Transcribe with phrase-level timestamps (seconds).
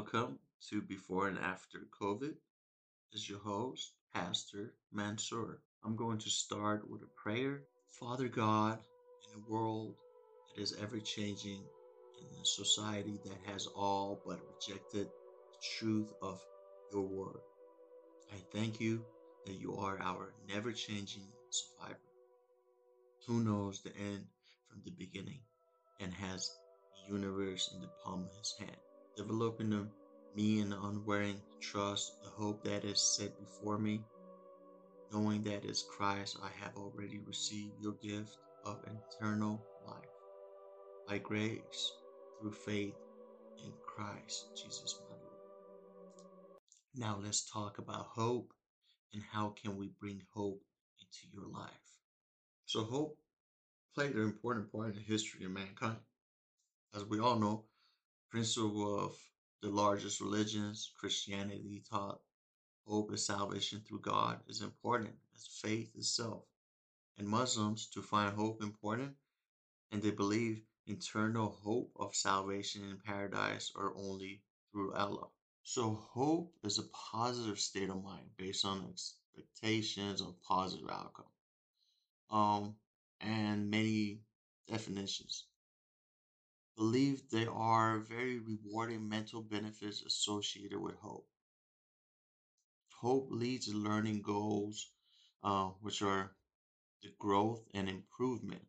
[0.00, 0.38] Welcome
[0.70, 2.32] to Before and After COVID.
[3.12, 5.60] Is your host, Pastor Mansour.
[5.84, 7.64] I'm going to start with a prayer.
[7.90, 8.78] Father God,
[9.28, 9.94] in a world
[10.56, 11.62] that is ever changing,
[12.18, 16.40] in a society that has all but rejected the truth of
[16.94, 17.42] your word,
[18.32, 19.04] I thank you
[19.44, 22.00] that you are our never changing survivor
[23.26, 24.24] who knows the end
[24.66, 25.40] from the beginning
[26.00, 26.50] and has
[26.94, 28.89] the universe in the palm of his hand.
[29.20, 29.90] Developing in
[30.34, 34.00] me an unwearing trust, the hope that is set before me,
[35.12, 40.16] knowing that as Christ I have already received your gift of eternal life
[41.06, 41.92] by grace
[42.40, 42.94] through faith
[43.62, 45.36] in Christ Jesus my Lord.
[46.96, 48.54] Now let's talk about hope
[49.12, 50.62] and how can we bring hope
[50.98, 51.70] into your life.
[52.64, 53.18] So hope
[53.94, 55.98] played an important part in the history of mankind.
[56.96, 57.66] As we all know,
[58.30, 59.16] principle of
[59.60, 62.20] the largest religions, Christianity taught
[62.86, 66.44] hope is salvation through God is important as faith itself.
[67.18, 69.14] And Muslims to find hope important,
[69.90, 74.42] and they believe eternal hope of salvation in paradise are only
[74.72, 75.28] through Allah.
[75.62, 81.26] So hope is a positive state of mind based on expectations of positive outcome.
[82.30, 82.76] Um,
[83.20, 84.20] and many
[84.66, 85.44] definitions.
[86.80, 91.28] Believe there are very rewarding mental benefits associated with hope.
[93.00, 94.92] Hope leads to learning goals,
[95.42, 96.36] uh, which are
[97.02, 98.66] the growth and improvement.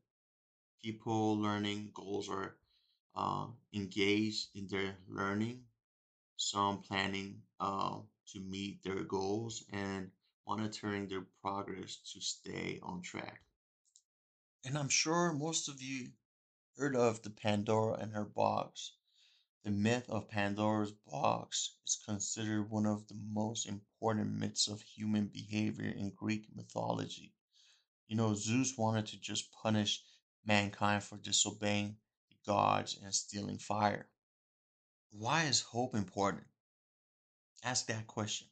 [0.83, 2.57] People learning goals are
[3.15, 5.65] uh, engaged in their learning,
[6.37, 10.11] some planning uh, to meet their goals and
[10.47, 13.43] monitoring their progress to stay on track.
[14.65, 16.13] And I'm sure most of you
[16.77, 18.93] heard of the Pandora and her box.
[19.63, 25.27] The myth of Pandora's box is considered one of the most important myths of human
[25.27, 27.33] behavior in Greek mythology.
[28.07, 30.03] You know, Zeus wanted to just punish
[30.43, 31.97] mankind for disobeying
[32.29, 34.09] the gods and stealing fire.
[35.11, 36.47] Why is hope important?
[37.63, 38.47] Ask that question.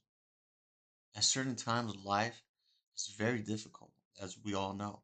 [1.15, 2.43] At certain times of life,
[2.93, 3.91] it's very difficult,
[4.21, 5.01] as we all know.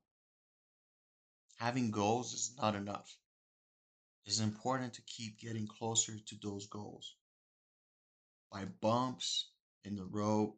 [1.55, 3.17] Having goals is not enough.
[4.25, 7.15] It's important to keep getting closer to those goals.
[8.51, 9.51] By bumps
[9.83, 10.55] in the road,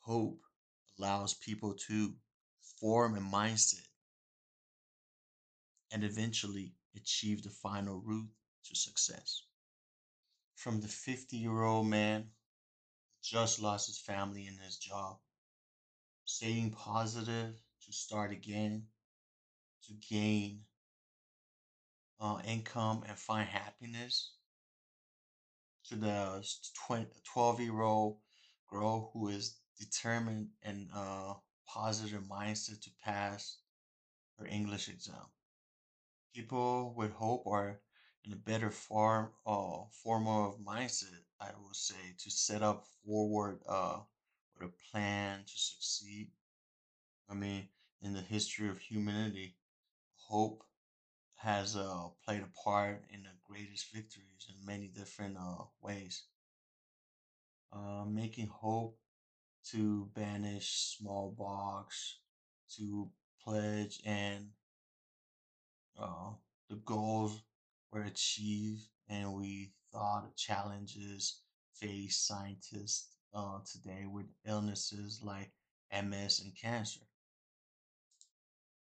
[0.00, 0.40] hope
[0.98, 2.14] allows people to
[2.80, 3.86] form a mindset
[5.90, 8.30] and eventually achieve the final route
[8.64, 9.42] to success.
[10.54, 15.18] From the 50 year old man who just lost his family and his job,
[16.24, 18.86] staying positive to start again
[19.86, 20.60] to gain
[22.20, 24.32] uh, income and find happiness
[25.88, 26.44] to the
[27.24, 28.18] 12 year old
[28.68, 31.34] girl who is determined and uh,
[31.66, 33.58] positive mindset to pass
[34.38, 35.26] her English exam.
[36.32, 37.80] People with hope are
[38.24, 43.60] in a better form uh, form of mindset, I would say, to set up forward
[43.68, 44.00] uh,
[44.54, 46.30] with a plan to succeed.
[47.28, 47.68] I mean,
[48.02, 49.56] in the history of humanity,
[50.28, 50.64] hope
[51.36, 56.24] has uh, played a part in the greatest victories in many different uh, ways.
[57.72, 58.98] Uh, making hope
[59.64, 62.18] to banish smallpox,
[62.76, 63.10] to
[63.44, 64.50] pledge, and
[65.98, 66.30] uh,
[66.68, 67.42] the goals
[67.92, 71.40] were achieved, and we thought challenges
[71.74, 75.50] face scientists uh, today with illnesses like
[75.90, 77.00] MS and cancer.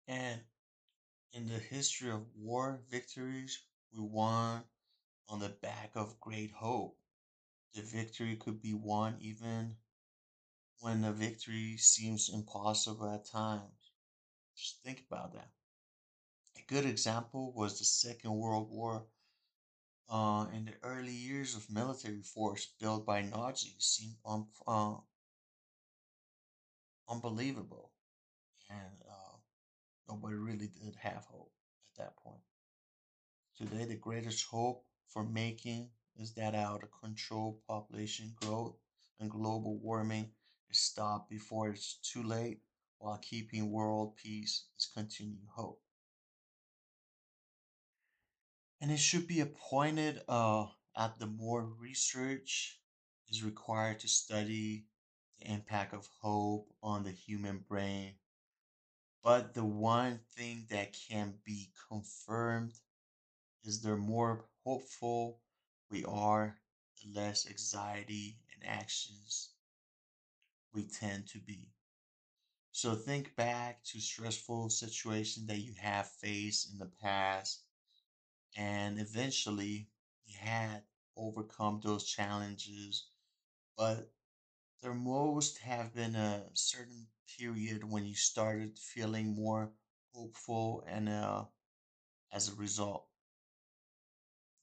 [0.09, 0.41] And
[1.33, 3.59] in the history of war victories,
[3.93, 4.65] we won
[5.29, 6.99] on the back of great hope.
[7.75, 9.77] The victory could be won even
[10.81, 13.93] when the victory seems impossible at times.
[14.57, 15.51] Just think about that.
[16.57, 19.09] A good example was the Second World War.
[20.11, 24.97] Uh, in the early years of military force built by Nazis seemed un- uh,
[27.09, 27.91] unbelievable,
[28.71, 29.03] and
[30.11, 31.53] nobody really did have hope
[31.95, 32.43] at that point.
[33.57, 38.77] Today, the greatest hope for making is that out of control population growth
[39.21, 40.31] and global warming
[40.71, 42.61] is stopped before it's too late,
[42.99, 45.81] while keeping world peace is continued hope.
[48.81, 50.67] And it should be appointed uh,
[50.97, 52.81] at the more research
[53.29, 54.87] is required to study
[55.39, 58.15] the impact of hope on the human brain.
[59.23, 62.79] But the one thing that can be confirmed
[63.65, 65.41] is the more hopeful
[65.91, 66.61] we are,
[67.03, 69.51] the less anxiety and actions
[70.73, 71.71] we tend to be.
[72.73, 77.63] So think back to stressful situations that you have faced in the past
[78.57, 79.89] and eventually
[80.27, 80.85] you had
[81.17, 83.07] overcome those challenges,
[83.77, 84.13] but
[84.83, 87.07] there must have been a certain
[87.39, 89.73] period when you started feeling more
[90.15, 91.45] hopeful and uh,
[92.33, 93.07] as a result.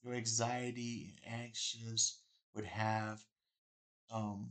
[0.02, 2.20] Your anxiety and anxious
[2.52, 3.24] would have
[4.10, 4.50] um,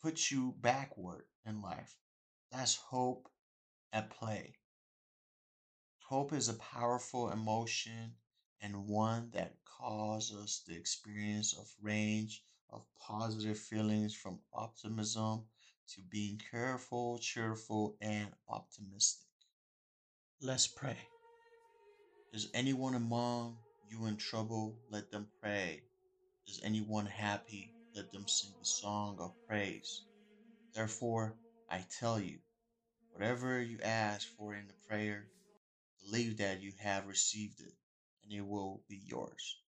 [0.00, 1.96] put you backward in life.
[2.50, 3.30] That's hope
[3.92, 4.54] at play.
[6.06, 8.16] Hope is a powerful emotion
[8.60, 15.44] and one that causes us the experience of range of positive feelings from optimism
[15.94, 19.26] to being careful, cheerful, and optimistic.
[20.40, 20.96] Let's pray.
[22.32, 23.56] Is anyone among
[23.88, 24.76] you in trouble?
[24.90, 25.82] Let them pray.
[26.46, 27.72] Is anyone happy?
[27.94, 30.02] Let them sing a song of praise.
[30.74, 31.34] Therefore,
[31.70, 32.38] I tell you,
[33.12, 35.26] whatever you ask for in the prayer,
[36.04, 37.74] Believe that you have received it,
[38.22, 39.58] and it will be yours.